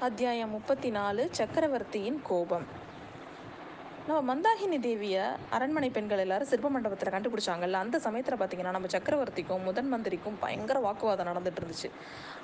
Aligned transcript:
அத்தியாயம் 0.00 0.50
முப்பத்தி 0.50 0.90
நாலு 0.90 1.28
சக்கரவர்த்தியின் 1.30 2.22
கோபம். 2.22 2.64
நம்ம 4.08 4.18
மந்தாகினி 4.28 4.76
தேவியை 4.84 5.22
அரண்மனை 5.56 5.88
பெண்கள் 5.94 6.20
எல்லாரும் 6.24 6.48
சிற்ப 6.50 6.68
மண்டபத்தில் 6.74 7.12
கண்டுபிடிச்சாங்கல்ல 7.14 7.78
அந்த 7.84 7.96
சமயத்தில் 8.04 8.36
பார்த்தீங்கன்னா 8.40 8.74
நம்ம 8.76 8.88
சக்கரவர்த்திக்கும் 8.92 9.64
முதன் 9.68 9.88
மந்திரிக்கும் 9.92 10.36
பயங்கர 10.42 10.78
வாக்குவாதம் 10.84 11.28
நடந்துட்டு 11.30 11.60
இருந்துச்சு. 11.60 11.88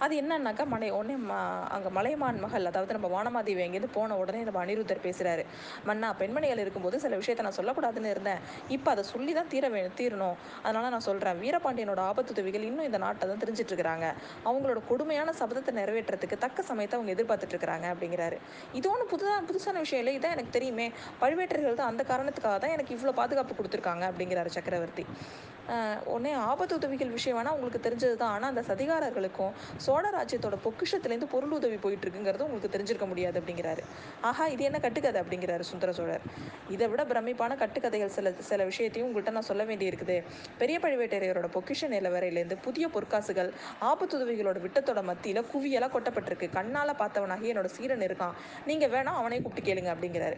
அது 0.04 0.12
என்னன்னாக்கா 0.22 0.64
மலை 0.72 0.88
உடனே 0.96 1.16
ம 1.28 1.34
அங்கே 1.74 1.90
மலைமான் 1.98 2.40
மகள் 2.44 2.66
அதாவது 2.70 2.96
நம்ம 2.96 3.10
வானமாதேவி 3.14 3.62
அங்கேருந்து 3.66 3.90
போன 3.98 4.16
உடனே 4.22 4.40
நம்ம 4.48 4.60
அனிருத்தர் 4.64 5.02
பேசுகிறாரு 5.06 5.44
மன்னா 5.90 6.10
பெண்மணிகள் 6.22 6.62
இருக்கும்போது 6.64 6.98
சில 7.04 7.20
விஷயத்தை 7.22 7.44
நான் 7.48 7.56
சொல்லக்கூடாதுன்னு 7.60 8.10
இருந்தேன். 8.14 8.40
இப்போ 8.78 8.90
அதை 8.94 9.04
சொல்லி 9.12 9.34
தான் 9.38 9.50
தீர 9.54 9.70
வே 9.76 9.84
தீரணும். 10.00 10.36
அதனால 10.64 10.90
நான் 10.96 11.06
சொல்கிறேன் 11.08 11.38
வீரபாண்டியனோட 11.44 12.02
ஆபத்து 12.10 12.36
துவிகள் 12.40 12.66
இன்னும் 12.70 12.88
இந்த 12.90 13.00
நாட்டை 13.06 13.30
தான் 13.32 13.42
தெரிஞ்சிட்டு 13.44 13.74
இருக்கிறாங்க. 13.74 14.08
அவங்களோட 14.48 14.82
கொடுமையான 14.90 15.36
சபதத்தை 15.42 15.74
நிறைவேற்றுறதுக்கு 15.80 16.40
தக்க 16.46 16.66
சமயத்தை 16.72 16.98
அவங்க 17.00 17.16
எதிர்பார்த்துட்டு 17.16 17.56
இருக்கிறாங்க 17.56 17.88
அப்படிங்கிறாரு. 17.94 18.38
இது 18.80 18.92
ஒன்று 18.94 19.10
புதுதாக 19.14 19.40
புதுசான 19.52 19.78
விஷயம் 19.86 20.04
இல்லை. 20.04 20.16
இதான் 20.20 20.36
எனக்கு 20.38 20.54
தெரியுமே. 20.58 20.88
பழுவேட்டை 21.22 21.50
பழுவேட்டர்கள் 21.52 21.80
தான். 21.80 21.92
அந்த 21.92 22.02
காரணத்துக்காக 22.10 22.58
தான் 22.64 22.74
எனக்கு 22.76 22.94
இவ்வளோ 22.96 23.14
பாதுகாப்பு 23.20 23.52
கொடுத்துருக்காங்க 23.58 24.04
அப்படிங்கிறாரு 24.10 24.50
சக்கரவர்த்தி. 24.58 25.04
உடனே 26.12 26.30
ஆபத்து 26.50 26.74
உதவிகள் 26.78 27.12
விஷயம் 27.16 27.36
வேணால் 27.38 27.56
உங்களுக்கு 27.56 27.80
தெரிஞ்சது 27.84 28.14
தான். 28.22 28.32
ஆனால் 28.36 28.50
அந்த 28.52 28.62
சதிகாரர்களுக்கும் 28.68 29.52
சோழ 29.84 30.04
ராஜ்யத்தோட 30.16 30.56
பொக்கிஷத்துலேருந்து 30.64 31.28
பொருள் 31.34 31.54
உதவி 31.58 31.76
போயிட்டு 31.84 32.04
இருக்குங்கிறது 32.06 32.44
உங்களுக்கு 32.46 32.70
தெரிஞ்சிருக்க 32.74 33.06
முடியாது 33.10 33.36
அப்படிங்கிறாரு. 33.40 33.82
ஆஹா 34.28 34.44
இது 34.54 34.62
என்ன 34.68 34.78
கட்டுக்கதை 34.86 35.18
அப்படிங்கிறாரு 35.22 35.64
சுந்தர 35.70 35.92
சோழர். 35.98 36.24
இதை 36.74 36.86
விட 36.92 37.02
பிரமிப்பான 37.10 37.56
கட்டுக்கதைகள் 37.62 38.12
சில 38.16 38.32
சில 38.50 38.66
விஷயத்தையும் 38.70 39.06
உங்கள்கிட்ட 39.08 39.36
நான் 39.36 39.48
சொல்ல 39.50 39.64
வேண்டி 39.70 39.86
இருக்குது 39.90 40.16
பெரிய 40.62 40.78
பழுவேட்டரையரோட 40.84 41.50
பொக்கிஷ 41.56 41.90
நிலவரையிலேருந்து 41.94 42.58
புதிய 42.66 42.88
பொற்காசுகள் 42.96 43.52
ஆபத்துதவிகளோட 43.90 44.58
விட்டத்தோட 44.66 45.02
மத்தியில் 45.10 45.42
குவியெல்லாம் 45.54 45.94
கொட்டப்பட்டிருக்கு. 45.96 46.48
கண்ணால் 46.58 46.94
பார்த்தவனாகி 47.02 47.48
என்னோட 47.54 47.70
சீரன் 47.76 48.04
இருக்கான். 48.08 48.36
நீங்கள் 48.70 48.92
வேணால் 48.96 49.20
அவனே 49.22 49.40
கூப்பிட்டு 49.46 49.68
கேளுங்க 49.70 49.92
அப்படிங்கிறாரு. 49.94 50.36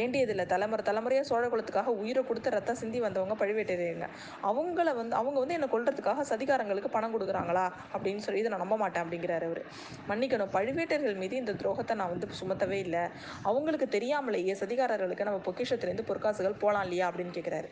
வேண்டியதில்லை 0.00 0.46
தலைமுறை 0.52 0.84
தலைமுறையாக 0.90 1.26
சோழ 1.30 1.44
குலத்துக்காக 1.52 1.92
உயிரை 2.02 2.22
கொடுத்து 2.30 2.54
ரத்தம் 2.56 2.78
சிந்தி 2.82 2.98
வந்தவங்க 3.06 3.36
பழுவேட்டரையருங்க. 3.42 4.08
அவங்கள 4.50 4.88
வந்து 5.00 5.14
அவங்க 5.20 5.38
வந்து 5.42 5.56
என்னை 5.58 5.68
கொள்றதுக்காக 5.74 6.24
சதிகாரங்களுக்கு 6.32 6.90
பணம் 6.96 7.14
கொடுக்குறாங்களா 7.16 7.66
அப்படின்னு 7.94 8.24
சொல்லி 8.26 8.42
இதை 8.42 8.52
நான் 8.54 8.64
நம்ப 8.64 8.78
மாட்டேன் 8.82 9.04
அப்படிங்கிறாரு 9.04 9.46
அவர். 9.50 9.62
மன்னிக்கணும் 10.10 10.52
பழுவேட்டர்கள் 10.56 11.20
மீது 11.22 11.36
இந்த 11.42 11.54
துரோகத்தை 11.62 11.96
நான் 12.00 12.12
வந்து 12.14 12.40
சுமத்தவே 12.42 12.80
இல்லை. 12.86 13.04
அவங்களுக்கு 13.50 13.88
தெரியாமலேயே 13.96 14.54
சதிகாரர்களுக்கு 14.62 15.28
நம்ம 15.28 15.42
பொக்கிஷத்துலேருந்து 15.48 16.08
பொற்காசுகள் 16.10 16.60
போகலாம் 16.64 16.84
இல்லையா 16.88 17.06
அப்படின்னு 17.10 17.34
கேட்குறாரு 17.38 17.70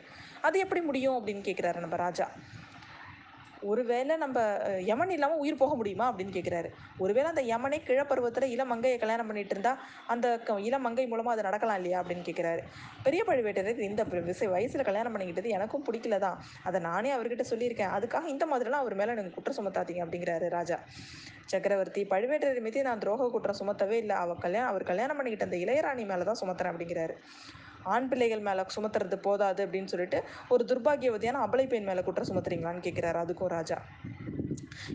அது 0.49 0.59
எப்படி 0.65 0.81
முடியும் 0.91 1.17
அப்படின்னு 1.19 1.45
கேட்குறாரு 1.49 1.79
நம்ம 1.85 1.97
ராஜா. 2.07 2.29
ஒருவேளை 3.63 4.17
நம்ம 4.17 4.39
யமன் 4.81 5.11
இல்லாமல் 5.11 5.39
உயிர் 5.39 5.57
போக 5.57 5.75
முடியுமா 5.75 6.13
அப்படின்னு 6.13 6.33
கேட்குறாரு 6.33 6.69
ஒருவேளை 6.99 7.29
அந்த 7.29 7.43
யமனே 7.43 7.81
கிழப்பருவத்தில் 7.87 8.53
இளமங்கையை 8.53 8.99
கல்யாணம் 8.99 9.27
பண்ணிட்டு 9.27 9.51
இருந்தா 9.51 9.73
அந்த 10.07 10.39
க- 10.39 10.61
இளமங்கை 10.61 11.09
மூலமாக 11.09 11.31
அது 11.31 11.43
நடக்கலாம் 11.43 11.77
இல்லையா 11.77 12.03
அப்படின்னு 12.03 12.25
கேட்குறாரு 12.25 12.63
பெரிய 13.03 13.25
பழுவேட்டருக்கு 13.27 13.79
இந்த 13.79 14.03
விசை 14.03 14.47
வயசில் 14.47 14.83
கல்யாணம் 14.83 15.17
பண்ணிக்கிட்டது 15.17 15.49
எனக்கும் 15.49 15.85
பிடிக்கல 15.85 16.19
தான் 16.19 16.39
அதை 16.63 16.81
நானே 16.81 17.13
அவர்கிட்ட 17.13 17.45
சொல்லியிருக்கேன். 17.51 17.91
அதுக்காக 17.91 18.25
இந்த 18.25 18.47
மாதிரிலாம் 18.47 18.83
அவர் 18.83 18.95
மேலே 18.95 19.13
எனக்கு 19.13 19.31
குற்றம் 19.31 19.57
சுமத்தாதீங்க 19.57 20.05
அப்படிங்கிறாரு 20.05 20.49
ராஜா. 20.49 20.79
சக்கரவர்த்தி 21.47 22.05
பழுவேட்டரர் 22.05 22.61
மீது 22.61 22.83
நான் 22.83 22.99
துரோக 22.99 23.31
குற்றம் 23.31 23.57
சுமத்தவே 23.61 23.91
இல்லை. 23.91 24.17
அவ 24.17 24.35
கல்யாணம் 24.35 24.69
அவர் 24.69 24.83
கல்யாணம் 24.83 25.19
பண்ணிக்கிட்ட 25.19 25.43
அந்த 25.43 25.57
இளையராணி 25.57 26.07
மேலே 26.07 26.23
தான் 26.23 26.41
சுமத்துறேன் 26.41 26.73
அப்படிங்கிறாரு. 26.73 27.15
ஆண் 27.83 28.09
பிள்ளைகள் 28.09 28.41
மேலே 28.41 28.63
சுமத்துறது 28.77 29.17
போதாது 29.17 29.67
அப்படின்னு 29.67 29.85
சொல்லிட்டு 29.85 30.23
ஒரு 30.49 30.65
துர்பாகியவதியான 30.65 31.41
அபலை 31.47 31.69
பெண் 31.69 31.85
மேலே 31.85 32.03
குற்றம் 32.03 32.29
சுமத்துறீங்களான்னு 32.29 32.85
கேட்குறாரு 32.87 33.21
அதுக்கும் 33.21 33.47
ராஜா. 33.47 33.83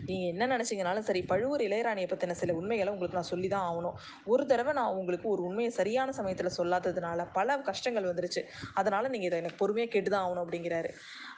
நீங்கள் 0.08 0.30
என்ன 0.32 0.48
நினச்சிங்கனாலும் 0.54 1.06
சரி 1.08 1.22
பழுவூர் 1.32 1.64
இளையராணியை 1.68 2.08
பற்றின 2.12 2.36
சில 2.42 2.54
உண்மைகளை 2.60 2.90
உங்களுக்கு 2.94 3.18
நான் 3.20 3.30
சொல்லி 3.32 3.48
தான் 3.54 3.66
ஆகணும். 3.70 3.96
ஒரு 4.32 4.44
தடவை 4.52 4.72
நான் 4.80 4.94
உங்களுக்கு 5.00 5.28
ஒரு 5.34 5.42
உண்மையை 5.48 5.70
சரியான 5.80 6.12
சமயத்தில் 6.18 6.52
சொல்லாததுனால 6.58 7.26
பல 7.38 7.58
கஷ்டங்கள் 7.68 8.08
வந்துருச்சு. 8.10 8.42
அதனால் 8.80 9.10
நீங்கள் 9.14 9.30
இதை 9.30 9.38
எனக்கு 9.42 9.60
பொறுமையாக 9.62 9.90
கேட்டு 9.94 10.10
தான் 10.14 10.24
ஆகணும் 10.26 10.44
அப்படிங்கிறாரு. 10.44 10.90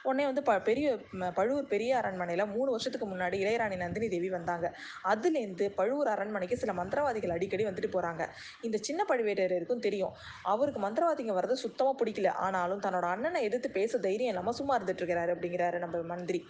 உடனே 0.07 0.25
வந்து 0.29 0.43
ப 0.49 0.53
பெரிய 0.69 0.87
பழுவூர் 1.39 1.71
பெரிய 1.73 1.91
அரண்மனையில் 2.01 2.45
மூணு 2.55 2.69
வருஷத்துக்கு 2.75 3.07
முன்னாடி 3.13 3.37
இளையராணி 3.43 3.77
நந்தினி 3.83 4.09
தேவி 4.15 4.29
வந்தாங்க. 4.37 4.67
அதுலேருந்து 5.13 5.65
பழுவூர் 5.79 6.11
அரண்மனைக்கு 6.15 6.57
சில 6.63 6.73
மந்திரவாதிகள் 6.81 7.35
அடிக்கடி 7.37 7.63
வந்துட்டு 7.69 7.91
போகிறாங்க 7.95 8.23
இந்த 8.67 8.77
சின்ன 8.87 9.01
பழுவேட்டரையருக்கும் 9.11 9.85
தெரியும். 9.87 10.13
அவருக்கு 10.53 10.81
மந்திரவாதிங்க 10.85 11.33
வர்றது 11.39 11.57
சுத்தமாக 11.65 11.95
பிடிக்கல. 12.01 12.31
ஆனாலும் 12.47 12.83
தன்னோட 12.85 13.07
அண்ணனை 13.15 13.41
எதிர்த்து 13.47 13.71
பேச 13.79 13.99
தைரியம் 14.07 14.33
இல்லாமல் 14.33 14.57
சும்மா 14.59 14.75
இருந்துட்டு 14.77 15.03
இருக்கிறாரு 15.03 15.33
அப்படிங்கிறாரு 15.35 15.79
நம்ம 15.85 16.03
மந்திரி. 16.13 16.41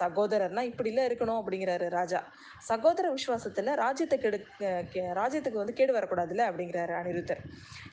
சகோதரர்னா 0.00 0.62
இப்படிலாம் 0.68 1.06
இருக்கணும். 1.08 1.28
அப்படிங்கிறாரு 1.38 1.88
ராஜா. 1.88 2.32
சகோதர 2.58 3.14
விசுவாசத்தில் 3.14 3.74
ராஜ்யத்தை 3.74 4.18
கெடு 4.18 4.46
கே- 4.58 4.82
ராஜ்யத்துக்கு 4.92 5.52
வந்து 5.52 5.72
கேடு 5.72 5.94
வரக்கூடாதுல்ல 5.94 6.50
அப்படிங்கிறாரு 6.50 6.92
அனிருத்தர். 6.92 7.38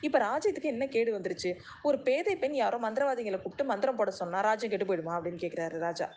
இப்போ 0.00 0.18
ராஜ்யத்துக்கு 0.18 0.62
என்ன 0.62 0.86
கேடு 0.86 1.18
வந்துருச்சு? 1.18 1.56
ஒரு 1.82 2.02
பேதை 2.02 2.36
பெண் 2.36 2.52
யாரோ 2.52 2.78
மந்திரவாதிகளை 2.78 3.32
கூப்பிட்டு 3.32 3.64
மந்திரம் 3.64 3.96
போட 3.96 4.10
சொன்னா 4.10 4.40
ராஜ்யம் 4.40 4.70
கெட்டு 4.70 4.96
போயிடுமா 4.96 5.14
அப்படின்னு 5.14 5.40
கேட்குறாரு 5.40 5.78
ராஜா. 5.78 6.10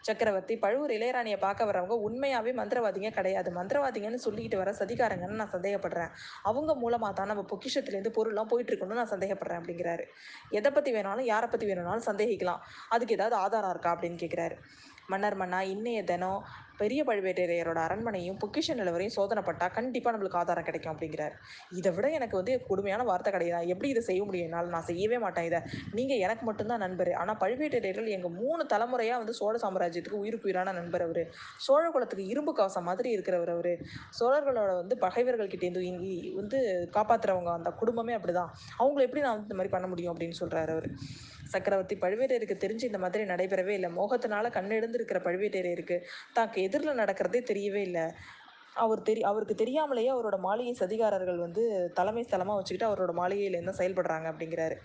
சக்கரவர்த்தி 0.00 0.58
பழுவூர் 0.58 0.90
இளையராணியை 0.90 1.38
பார்க்க 1.38 1.64
வரவங்க 1.64 1.86
உண்மையாகவே 1.86 2.52
மந்திரவாதிங்க 2.52 3.10
கிடையாது. 3.10 3.50
மந்திரவாதிங்கன்னு 3.50 4.18
சொல்லிக்கிட்டு 4.24 4.56
வர 4.56 4.70
சதிகாரங்கன்னு 4.70 5.28
நான் 5.28 5.50
சந்தேகப்படுறேன். 5.50 6.08
அவங்க 6.42 6.74
மூலமாக 6.74 7.12
தான் 7.12 7.26
நம்ம 7.26 7.44
பொக்கிஷத்துலேருந்து 7.50 8.12
பொருள்லாம் 8.16 8.44
போயிட்டு 8.44 8.74
இருக்கணும்னு 8.74 8.94
நான் 8.94 9.08
சந்தேகப்படுறேன் 9.08 9.62
அப்படிங்கிறாரு. 9.62 10.04
எதை 10.50 10.70
பற்றி 10.70 10.92
வேணாலும் 10.92 11.20
யாரை 11.20 11.48
பற்றி 11.48 11.66
வேணும்னாலும் 11.66 12.02
சந்தேகிக்கலாம். 12.02 12.58
அதுக்கு 12.88 13.14
ஏதாவது 13.14 13.36
ஆதாரம் 13.36 13.70
இருக்கா 13.70 13.98
அப்படின்னு 13.98 14.18
கேட்குறாரு 14.18 14.56
மன்னர் 15.12 15.40
மன்னா 15.42 15.60
இன்னைய 15.74 16.00
தினம் 16.10 16.42
பெரிய 16.80 17.00
பழுவேட்டரையரோட 17.08 17.78
அரண்மனையும் 17.86 18.36
பொக்கிஷ 18.42 18.74
நிலவரையும் 18.76 19.14
சோதனைப்பட்டா 19.16 19.66
கண்டிப்பாக 19.78 20.12
நம்மளுக்கு 20.14 20.38
ஆதாரம் 20.40 20.66
கிடைக்கும் 20.68 20.92
அப்படிங்கிறார். 20.92 21.34
இதை 21.78 21.90
விட 21.96 22.06
எனக்கு 22.18 22.36
வந்து 22.40 22.52
கொடுமையான 22.68 23.02
வார்த்தை 23.10 23.30
கிடையாது. 23.32 23.66
எப்படி 23.72 23.88
இதை 23.94 24.02
செய்ய 24.08 24.20
முடியும்? 24.24 24.46
என்னால் 24.48 24.72
நான் 24.74 24.86
செய்யவே 24.90 25.18
மாட்டேன் 25.24 25.46
இதை. 25.50 25.60
நீங்கள் 25.98 26.22
எனக்கு 26.26 26.44
மட்டும்தான் 26.48 26.82
நண்பர். 26.84 27.12
ஆனால் 27.22 27.38
பழுவேட்டரையர்கள் 27.42 28.08
எங்கள் 28.16 28.34
மூணு 28.40 28.64
தலைமுறையாக 28.72 29.20
வந்து 29.22 29.34
சோழ 29.40 29.54
சாம்ராஜ்யத்துக்கு 29.64 30.22
உயிருக்கு 30.22 30.48
உயிரான 30.50 30.74
நண்பர் 30.80 31.04
அவர். 31.08 31.22
சோழ 31.66 31.84
குலத்துக்கு 31.96 32.26
இரும்பு 32.34 32.54
கவசம் 32.60 32.88
மாதிரி 32.90 33.10
இருக்கிறவர் 33.16 33.52
அவர். 33.56 33.72
சோழர்களோட 34.20 34.70
வந்து 34.82 34.96
பகைவர்கள்கிட்டேருந்து 35.06 35.84
இங்கே 35.92 36.14
வந்து 36.40 36.60
காப்பாற்றுறவங்க 36.96 37.52
அந்த 37.58 37.72
குடும்பமே 37.82 38.16
அப்படிதான். 38.18 38.52
அவங்கள 38.80 39.04
எப்படி 39.08 39.24
நான் 39.26 39.36
வந்து 39.36 39.48
இந்த 39.48 39.58
மாதிரி 39.60 39.74
பண்ண 39.76 39.88
முடியும் 39.92 40.14
அப்படின்னு 40.14 40.40
சொல்கிறார் 40.42 40.72
அவர். 40.76 40.88
சக்கரவர்த்தி 41.54 41.96
பழுவேட்டரையருக்கு 42.04 42.56
தெரிஞ்சு 42.64 42.88
இந்த 42.90 43.00
மாதிரி 43.04 43.24
நடைபெறவே 43.32 43.74
இல்லை. 43.78 43.90
மோகத்தினால 43.98 44.50
கண்ணெழுந்திருக்கிற 44.56 45.20
பழுவேட்டரையருக்கு 45.26 45.98
தாக்கு 46.38 46.64
எதிரில் 46.66 47.00
நடக்கிறதே 47.02 47.42
தெரியவே 47.50 47.82
இல்லை. 47.88 48.04
அவர் 48.82 49.06
தெரி 49.08 49.22
அவருக்கு 49.30 49.54
தெரியாமலேயே 49.62 50.10
அவரோட 50.14 50.36
மாளிகை 50.46 50.74
சதிகாரர்கள் 50.82 51.40
வந்து 51.46 51.62
தலைமை 51.98 52.22
ஸ்தலமாக 52.26 52.58
வச்சுக்கிட்டு 52.58 52.90
அவரோட 52.90 53.12
மாளிகையிலேருந்து 53.20 53.78
செயல்படுறாங்க 53.80 54.26
அப்படிங்கிறாரு. 54.32 54.76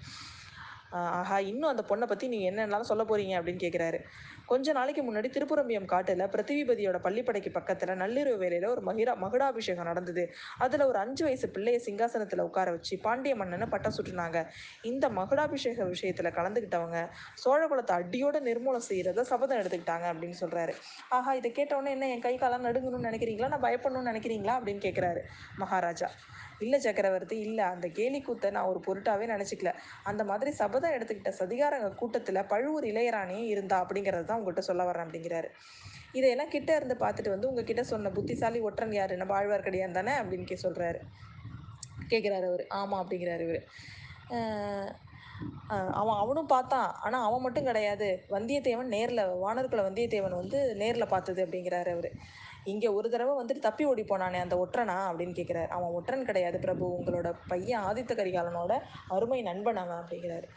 ஆஹா 1.20 1.38
இன்னும் 1.52 1.72
அந்த 1.72 1.84
பொண்ணை 1.90 2.06
பற்றி 2.09 2.26
நீங்கள் 2.34 2.50
என்னென்னலாம் 2.52 2.90
சொல்ல 2.90 3.03
போறீங்க 3.09 3.34
அப்படின்னு 3.40 3.64
கேட்குறாரு 3.64 4.00
கொஞ்ச 4.48 4.74
நாளைக்கு 4.74 5.04
முன்னாடி 5.04 5.30
திருப்புரம்பியம் 5.36 5.88
காட்டில் 5.94 6.24
பிரதிவிபதியோட 6.34 6.98
பள்ளிப்படைக்கு 7.06 7.52
பக்கத்தில் 7.58 7.94
நள்ளிரவு 8.04 8.40
வேலையில் 8.44 8.68
ஒரு 8.74 8.82
மகிரா 8.82 9.14
மகுடாபிஷேகம் 9.24 9.90
நடந்தது. 9.92 10.24
அதில் 10.58 10.86
ஒரு 10.90 10.98
அஞ்சு 10.98 11.24
வயசு 11.26 11.48
பிள்ளைய 11.56 11.80
சிங்காசனத்தில் 11.88 12.44
உட்கார 12.48 12.70
வச்சு 12.72 12.96
பாண்டிய 13.00 13.36
மன்னனை 13.36 13.68
பட்டம் 13.68 13.96
சுட்டுனாங்க. 13.98 14.38
இந்த 14.84 15.06
மகுடாபிஷேக 15.20 15.88
விஷயத்தில் 15.94 16.34
கலந்துக்கிட்டவங்க 16.40 17.00
சோழகுலத்தை 17.44 17.96
அடியோட 18.00 18.40
நிர்மூலம் 18.50 18.88
செய்கிறத 18.90 19.26
சபதம் 19.32 19.60
எடுத்துக்கிட்டாங்க 19.62 20.08
அப்படின்னு 20.14 20.38
சொல்கிறாரு 20.44 20.74
ஆஹா 21.18 21.34
இதை 21.34 21.52
கேட்டவுடனே 21.52 21.92
என்ன 21.96 22.08
என் 22.08 22.26
கை 22.28 22.36
காலம் 22.36 22.66
நடுங்கணும்னு 22.68 23.10
நினைக்கிறீங்களா? 23.10 23.48
நான் 23.48 23.66
பயப்படணும்னு 23.68 24.12
நினைக்கிறீங்களா? 24.12 24.56
அப்படின்னு 24.60 24.84
கேட்குறாரு 24.88 25.22
மகாராஜா. 25.58 26.10
இல்லை 26.60 26.78
சக்கரவர்த்தி 26.80 27.38
இல்லை 27.40 27.64
அந்த 27.66 27.88
கேலி 27.88 28.20
கூத்தை 28.22 28.50
நான் 28.52 28.70
ஒரு 28.72 28.80
பொருட்டாவே 28.88 29.26
நினச்சிக்கல. 29.32 29.72
அந்த 30.04 30.22
மாதிரி 30.24 30.52
சபதம் 30.62 30.96
எடுத்துக்கிட்ட 30.98 31.32
சதிகாரங்க 31.40 31.90
கூட்டத்தில் 31.96 32.42
பழுவூர் 32.52 32.86
இளையராணியும் 32.86 33.50
இருந்தா 33.54 33.78
அப்படிங்கிறது 33.84 34.26
தான் 34.26 34.34
உங்கள்கிட்ட 34.38 34.63
சொல்ல 34.69 34.84
வரேன் 34.90 35.06
அப்படிங்கிறாரு. 35.06 35.50
இதையெல்லாம் 36.12 36.51
கிட்ட 36.53 36.72
இருந்து 36.75 36.96
பார்த்துட்டு 37.00 37.34
வந்து 37.34 37.50
உங்ககிட்ட 37.50 37.84
சொன்ன 37.84 38.12
புத்திசாலி 38.18 38.59
ஒற்றன் 38.59 38.94
யாரு? 38.94 39.13
நம்ம 39.18 39.34
ஆழ்வார்க்கடியான் 39.40 39.97
தானே 40.00 40.13
அப்படின்னு 40.22 40.50
கே 40.51 40.57
சொல்கிறாரு 40.63 41.00
கேட்குறாரு 42.11 42.46
அவர். 42.52 42.64
ஆமாம் 42.79 43.02
அப்படிங்கிறாரு 43.03 43.43
இவர். 43.47 43.64
அவன் 45.99 46.20
அவனும் 46.23 46.52
பார்த்தான். 46.53 46.90
ஆனால் 47.05 47.26
அவன் 47.28 47.43
மட்டும் 47.46 47.67
கிடையாது. 47.70 48.08
வந்தியத்தேவன் 48.29 48.93
நேரில் 48.96 49.23
வானர்குல 49.43 49.85
வந்தியத்தேவன் 49.87 50.40
வந்து 50.41 50.59
நேரில் 50.76 51.11
பார்த்தது 51.14 51.41
அப்படிங்கிறாரு 51.46 51.91
அவர். 51.96 52.09
இங்கே 52.73 52.90
ஒரு 52.97 53.08
தடவை 53.14 53.34
வந்துட்டு 53.40 53.66
தப்பி 53.67 53.84
ஓடி 53.91 54.03
போனானே 54.12 54.40
அந்த 54.46 54.56
ஒற்றனா 54.64 54.97
அப்படின்னு 55.09 55.35
கேட்குறாரு 55.40 55.72
அவன் 55.78 55.94
ஒற்றன் 55.97 56.28
கிடையாது 56.29 56.58
பிரபு. 56.66 56.85
உங்களோட 57.00 57.29
பையன் 57.52 57.84
ஆதித்த 57.90 58.14
கரிகாலனோட 58.22 58.73
அருமை 59.16 59.40
நண்பன் 59.50 59.82
அவன் 59.84 60.00
அப்படிங்கிறாரு. 60.02 60.47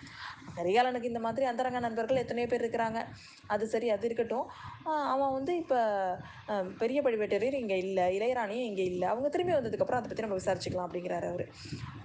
கரிகாலனுக்கு 0.58 1.10
இந்த 1.12 1.22
மாதிரி 1.26 1.46
அந்தரங்க 1.50 1.80
நண்பர்கள் 1.86 2.22
எத்தனையோ 2.22 2.48
பேர் 2.52 2.64
இருக்கிறாங்க. 2.64 3.00
அது 3.54 3.64
சரி 3.74 3.88
அது 3.96 4.06
இருக்கட்டும். 4.08 4.46
அவன் 5.14 5.34
வந்து 5.38 5.52
இப்போ 5.62 5.78
பெரிய 6.82 6.98
பழுவேட்டரையர் 7.06 7.60
இங்கே 7.62 7.78
இல்லை 7.86 8.06
இளையராணியும் 8.18 8.68
இங்கே 8.70 8.84
இல்லை. 8.92 9.06
அவங்க 9.12 9.28
திரும்பி 9.34 9.54
வந்ததுக்கப்புறம் 9.56 10.00
அதை 10.00 10.08
பற்றி 10.08 10.26
நம்ம 10.26 10.38
விசாரிச்சுக்கலாம் 10.40 10.88
அப்படிங்கிறாரு 10.88 11.28
அவர். 11.32 11.44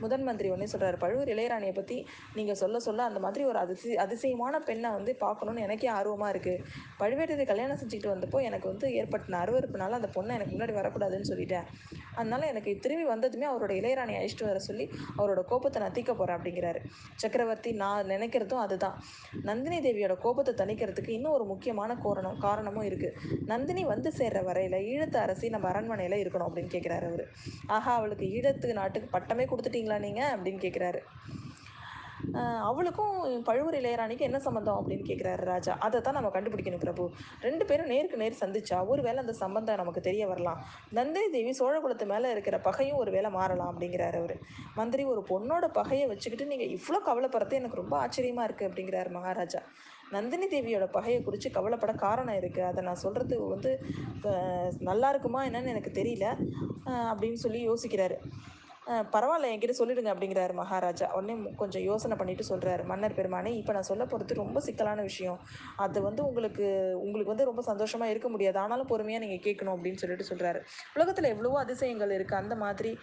முதன் 0.04 0.26
மந்திரி 0.28 0.48
ஒன்றே 0.54 0.68
சொல்கிறார் 0.74 0.98
பழுவூர் 1.04 1.32
இளையராணியை 1.34 1.74
பற்றி 1.80 1.98
நீங்கள் 2.38 2.60
சொல்ல 2.64 2.80
சொல்ல 2.88 3.04
அந்த 3.10 3.20
மாதிரி 3.26 3.44
ஒரு 3.52 3.60
அதிசய 3.64 4.00
அதிசயமான 4.06 4.60
பெண்ணை 4.70 4.90
வந்து 4.98 5.12
பார்க்கணுன்னு 5.26 5.66
எனக்கே 5.68 5.90
ஆர்வமாக 5.98 6.34
இருக்குது 6.34 6.64
பழுவேட்டரையர் 7.02 7.52
கல்யாணம் 7.52 7.80
செஞ்சுக்கிட்டு 7.82 8.14
வந்தப்போ 8.14 8.42
எனக்கு 8.50 8.68
வந்து 8.72 8.88
ஏற்பட்ட 9.00 9.38
அருவறுப்புனால 9.44 9.93
அதனால் 9.94 10.02
அந்த 10.02 10.10
பொண்ணை 10.16 10.36
எனக்கு 10.38 10.54
முன்னாடி 10.56 10.74
வரக்கூடாதுன்னு 10.78 11.28
சொல்லிட்டேன். 11.30 11.66
அதனால் 12.20 12.46
எனக்கு 12.52 12.72
திரும்பி 12.84 13.06
வந்ததுமே 13.12 13.46
அவரோட 13.52 13.72
இளையராணி 13.80 14.14
அழைச்சிட்டு 14.20 14.48
வர 14.50 14.60
சொல்லி 14.68 14.86
அவரோட 15.20 15.42
கோபத்தை 15.52 15.78
நான் 15.84 15.96
தீக்க 15.98 16.12
போகிறேன் 16.14 16.38
அப்படிங்கிறாரு. 16.38 16.80
சக்கரவர்த்தி 17.24 17.72
நான் 17.84 18.10
நினைக்கிறதும் 18.14 18.64
அதுதான். 18.66 18.98
நந்தினி 19.50 19.78
தேவியோட 19.86 20.16
கோபத்தை 20.26 20.54
தணிக்கிறதுக்கு 20.62 21.12
இன்னும் 21.18 21.36
ஒரு 21.38 21.48
முக்கியமான 21.52 21.98
காரணம் 22.06 22.40
காரணமும் 22.48 22.88
இருக்குது 22.90 23.46
நந்தினி 23.52 23.84
வந்து 23.94 24.12
சேர்ற 24.20 24.42
வரையில் 24.50 24.78
ஈழத்து 24.92 25.20
அரசி 25.26 25.50
நம்ம 25.56 25.70
அரண்மனையில் 25.74 26.22
இருக்கணும் 26.24 26.50
அப்படின்னு 26.50 26.74
கேட்குறாரு 26.76 27.08
அவர். 27.12 27.26
ஆஹா 27.78 27.94
அவளுக்கு 28.00 28.28
ஈழத்து 28.38 28.78
நாட்டுக்கு 28.82 29.10
பட்டமே 29.18 29.46
கொடுத்துட்டீங்களா 29.54 30.00
நீங்கள் 30.08 30.34
அப்படின்னு 30.36 30.64
கேட்குறாரு 30.66 31.02
அவளுக்கும் 32.70 33.16
பழுவூர் 33.48 33.78
இளையராணிக்கு 33.80 34.28
என்ன 34.28 34.40
சம்மந்தம் 34.48 34.78
அப்படின்னு 34.80 35.06
கேட்குறாரு 35.10 35.44
ராஜா. 35.52 35.74
அதை 35.86 36.02
தான் 36.08 36.18
நம்ம 36.18 36.32
கண்டுபிடிக்கணும் 36.36 36.84
பிரபு. 36.86 37.06
ரெண்டு 37.46 37.64
பேரும் 37.70 37.92
நேருக்கு 37.94 38.22
நேர் 38.24 38.42
சந்திச்சா 38.44 38.78
ஒரு 38.92 39.02
வேளை 39.08 39.20
அந்த 39.24 39.36
சம்பந்தம் 39.44 39.82
நமக்கு 39.82 40.02
தெரிய 40.10 40.26
வரலாம். 40.32 40.60
நந்தினி 41.00 41.30
தேவி 41.36 41.54
சோழகுலத்து 41.62 42.08
மேலே 42.14 42.30
இருக்கிற 42.36 42.58
பகையும் 42.68 43.02
ஒரு 43.04 43.14
வேளை 43.18 43.32
மாறலாம் 43.38 43.72
அப்படிங்கிறாரு 43.74 44.20
அவர். 44.22 44.36
மந்திரி 44.80 45.06
ஒரு 45.14 45.24
பொண்ணோட 45.32 45.68
பகையை 45.80 46.08
வச்சுக்கிட்டு 46.14 46.52
நீங்கள் 46.52 46.74
இவ்வளோ 46.78 47.02
கவலைப்படுறது 47.10 47.60
எனக்கு 47.62 47.82
ரொம்ப 47.82 47.98
ஆச்சரியமாக 48.04 48.48
இருக்குது 48.50 48.70
அப்படிங்கிறாரு 48.70 49.12
மகாராஜா. 49.18 49.62
நந்தினி 50.16 50.48
தேவியோட 50.54 50.86
பகையை 50.96 51.20
குறித்து 51.28 51.50
கவலைப்பட 51.56 51.94
காரணம் 52.06 52.40
இருக்குது 52.40 52.68
அதை 52.72 52.82
நான் 52.88 53.04
சொல்கிறது 53.04 53.36
வந்து 53.54 53.72
நல்லா 54.90 55.08
இருக்குமா 55.14 55.40
என்னன்னு 55.50 55.74
எனக்கு 55.76 55.92
தெரியல 56.00 56.28
அப்படின்னு 57.12 57.40
சொல்லி 57.46 57.62
யோசிக்கிறாரு. 57.70 58.18
பரவாயில்ல 59.14 59.52
என்கிட்ட 59.52 59.76
சொல்லிடுங்க 59.80 60.10
அப்படிங்கிறாரு 60.14 60.54
மகாராஜா. 60.62 61.08
உடனே 61.18 61.36
கொஞ்சம் 61.62 61.84
யோசனை 61.90 62.16
பண்ணிட்டு 62.22 62.44
சொல்கிறாரு 62.50 62.84
மன்னர் 62.92 63.18
பெருமானே 63.20 63.52
இப்போ 63.60 63.74
நான் 63.78 63.90
சொல்ல 63.92 64.04
போகிறது 64.12 64.42
ரொம்ப 64.42 64.60
சிக்கலான 64.68 65.02
விஷயம். 65.10 65.40
அது 65.86 66.02
வந்து 66.08 66.22
உங்களுக்கு 66.30 66.66
உங்களுக்கு 67.06 67.34
வந்து 67.34 67.50
ரொம்ப 67.52 67.64
சந்தோஷமாக 67.70 68.14
இருக்க 68.14 68.30
முடியாது. 68.34 68.60
ஆனாலும் 68.64 68.92
பொறுமையாக 68.92 69.24
நீங்கள் 69.26 69.46
கேட்கணும் 69.48 69.76
அப்படின்னு 69.78 70.02
சொல்லிட்டு 70.04 70.30
சொல்கிறாரு 70.32 70.62
உலகத்தில் 70.98 71.32
எவ்வளவோ 71.34 71.60
அதிசயங்கள் 71.64 72.16
இருக்குது 72.18 72.42
அந்த 72.44 72.58
மாதிரி 72.66 72.94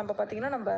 நம்ம 0.00 0.10
பார்த்திங்கன்னா 0.18 0.54
நம்ம 0.58 0.70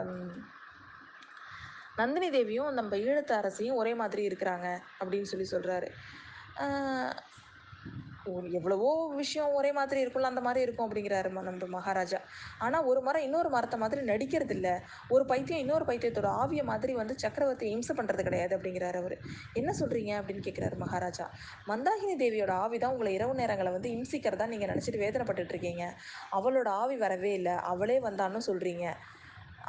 நந்தினி 2.00 2.28
தேவியும் 2.34 2.76
நம்ம 2.78 2.96
ஈழத்து 3.06 3.32
அரசியும் 3.38 3.78
ஒரே 3.80 3.92
மாதிரி 4.02 4.22
இருக்கிறாங்க 4.28 4.68
அப்படின்னு 5.00 5.30
சொல்லி 5.32 5.46
சொல்கிறாரு 5.54 5.88
எவ்வளவோ 8.58 8.90
விஷயம் 9.14 9.52
ஒரே 9.52 9.72
மாதிரி 9.72 10.04
இருக்கும்ல 10.04 10.30
அந்த 10.32 10.40
மாதிரி 10.40 10.64
இருக்கும் 10.66 10.86
அப்படிங்கிறாரு 10.88 11.30
நம்ம 11.48 11.68
மகாராஜா. 11.76 12.20
ஆனால் 12.58 12.84
ஒரு 12.84 13.00
மரம் 13.00 13.22
இன்னொரு 13.22 13.48
மரத்தை 13.48 13.78
மாதிரி 13.78 14.00
நடிக்கிறது 14.10 14.54
இல்லை. 14.58 14.74
ஒரு 15.08 15.24
பைத்தியம் 15.24 15.62
இன்னொரு 15.64 15.84
பைத்தியத்தோட 15.84 16.30
ஆவிய 16.42 16.64
மாதிரி 16.64 16.94
வந்து 16.94 17.16
சக்கரவர்த்தி 17.16 17.68
இம்சை 17.70 17.96
பண்ணுறது 17.96 18.22
கிடையாது 18.22 18.56
அப்படிங்கிறாரு 18.58 19.00
அவர். 19.02 19.16
என்ன 19.52 19.70
சொல்கிறீங்க 19.80 20.12
அப்படின்னு 20.20 20.46
கேட்குறாரு 20.48 20.76
மகாராஜா. 20.76 21.26
மந்தாகினி 21.70 22.16
தேவியோட 22.24 22.50
ஆவி 22.64 22.78
தான் 22.78 22.92
உங்களை 22.92 23.12
இரவு 23.12 23.34
நேரங்களை 23.34 23.72
வந்து 23.72 23.90
இம்சிக்கிறதா 23.96 24.46
நீங்கள் 24.46 24.72
நினச்சிட்டு 24.72 25.04
வேதனைப்பட்டு 25.06 25.54
இருக்கீங்க. 25.54 25.86
அவளோட 26.38 26.68
ஆவி 26.82 26.96
வரவே 26.96 27.32
இல்லை. 27.32 27.56
அவளே 27.72 27.98
வந்தான்னு 28.00 28.42
சொல்கிறீங்க 28.50 28.86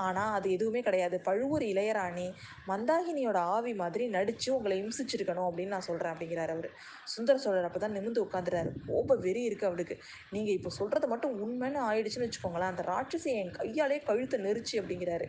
ஆனால் 0.05 0.33
அது 0.37 0.47
எதுவுமே 0.57 0.81
கிடையாது. 0.87 1.17
பழுவூர் 1.27 1.65
இளையராணி 1.71 2.27
மந்தாகினியோட 2.69 3.39
ஆவி 3.55 3.73
மாதிரி 3.81 4.05
நடித்து 4.15 4.49
உங்களை 4.57 4.77
இம்சிச்சிருக்கணும் 4.83 5.47
அப்படின்னு 5.49 5.75
நான் 5.75 5.87
சொல்கிறேன் 5.89 6.13
அப்படிங்கிறாரு 6.13 6.53
அவர். 6.55 6.69
சுந்தர 7.13 7.37
சோழர் 7.45 7.67
அப்போ 7.69 7.79
தான் 7.79 7.95
நிமிந்து 7.97 8.25
உட்காந்துறாரு 8.25 8.71
கோப 8.87 9.17
வெறி 9.25 9.43
இருக்குது 9.49 9.69
அவளுக்கு 9.69 9.97
நீங்கள் 10.35 10.55
இப்போ 10.57 10.71
சொல்கிறது 10.79 11.07
மட்டும் 11.13 11.35
உண்மைன்னு 11.45 11.81
ஆயிடுச்சுன்னு 11.89 12.27
வச்சுக்கோங்களேன். 12.27 12.71
அந்த 12.73 12.85
ராட்சசி 12.91 13.31
என் 13.41 13.53
கையாலே 13.59 13.99
கழுத்தை 14.09 14.39
நெரிச்சு 14.47 14.75
அப்படிங்கிறாரு. 14.81 15.27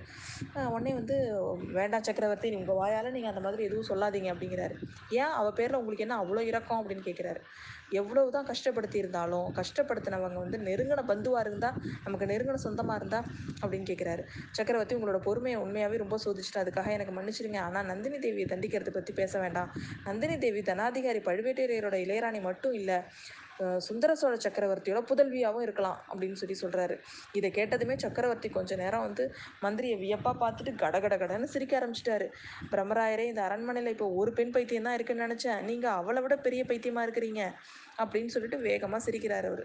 உடனே 0.75 0.95
வந்து 1.01 1.19
வேண்டாம் 1.79 2.07
சக்கரவர்த்தி 2.09 2.55
உங்கள் 2.61 2.81
வாயால் 2.81 3.15
நீங்கள் 3.15 3.33
அந்த 3.35 3.43
மாதிரி 3.47 3.63
எதுவும் 3.69 3.91
சொல்லாதீங்க 3.91 4.31
அப்படிங்கிறாரு. 4.35 4.75
ஏன்? 5.21 5.33
அவள் 5.39 5.57
பேரில் 5.61 5.81
உங்களுக்கு 5.81 6.07
என்ன 6.07 6.19
அவ்வளோ 6.23 6.43
இறக்கம் 6.51 6.81
அப்படின்னு 6.81 7.07
கேட்குறாரு 7.09 7.41
எவ்வளவு 8.01 8.29
தான் 8.35 8.47
கஷ்டப்படுத்தி 8.51 8.97
இருந்தாலும் 9.03 9.49
கஷ்டப்படுத்தினவங்க 9.59 10.39
வந்து 10.45 10.59
நெருங்கின 10.69 11.03
பந்துவாக 11.11 11.45
இருந்தால் 11.47 11.77
நமக்கு 12.05 12.27
நெருங்கின 12.31 12.61
சொந்தமாக 12.65 12.99
இருந்தால் 13.01 13.27
அப்படின்னு 13.61 13.87
கேட்குறாரு 13.91 14.23
சக்கரவர்த்தி 14.59 14.97
உங்களோட 14.99 15.21
பொறுமையை 15.27 15.59
உண்மையாகவே 15.65 16.03
ரொம்ப 16.05 16.19
சோதிச்சுட்டு 16.25 16.63
அதுக்காக 16.63 16.91
எனக்கு 16.97 17.15
மன்னிச்சிருங்க 17.19 17.61
ஆனால் 17.67 17.89
நந்தினி 17.93 18.19
தேவியை 18.27 18.49
தண்டிக்கிறது 18.55 18.93
பற்றி 18.97 19.15
பேச 19.21 19.39
வேண்டாம். 19.45 19.71
நந்தினி 20.09 20.37
தேவி 20.47 20.63
தனாதிகாரி 20.73 21.23
பழுவேட்டரையரோட 21.29 21.99
இளையராணி 22.07 22.43
மட்டும் 22.49 22.77
இல்லை 22.81 22.99
சுந்தர 23.87 24.11
சோழ 24.21 24.35
சக்கரவர்த்தியோட 24.45 25.01
புதல்வியாகவும் 25.09 25.65
இருக்கலாம் 25.65 25.99
அப்படின்னு 26.11 26.39
சொல்லி 26.41 26.57
சொல்கிறாரு 26.61 26.95
இதை 27.39 27.49
கேட்டதுமே 27.59 27.95
சக்கரவர்த்தி 28.05 28.49
கொஞ்ச 28.57 28.77
நேரம் 28.81 29.05
வந்து 29.07 29.25
மந்திரியை 29.65 29.97
வியப்பாக 30.03 30.35
பார்த்துட்டு 30.43 30.73
கட 30.83 30.97
கட 31.05 31.17
கடன்னு 31.23 31.53
சிரிக்க 31.55 31.79
ஆரம்பிச்சிட்டாரு. 31.81 32.27
பிரம்மராயரே 32.73 33.27
இந்த 33.33 33.43
அரண்மனையில் 33.49 33.95
இப்போ 33.95 34.09
ஒரு 34.23 34.33
பெண் 34.39 34.53
பைத்தியம் 34.57 34.89
தான் 34.89 34.97
இருக்குன்னு 34.99 35.27
நினச்சேன். 35.27 35.61
நீங்கள் 35.71 35.99
அவளை 36.01 36.23
விட 36.25 36.37
பெரிய 36.47 36.65
பைத்தியமாக 36.71 37.07
இருக்கிறீங்க 37.09 37.45
அப்படின்னு 38.03 38.35
சொல்லிட்டு 38.37 38.61
வேகமாக 38.69 39.03
சிரிக்கிறார் 39.07 39.49
அவர். 39.53 39.65